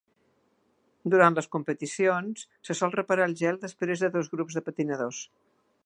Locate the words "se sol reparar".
2.71-3.29